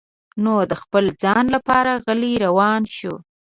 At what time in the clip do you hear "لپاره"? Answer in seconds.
1.55-1.91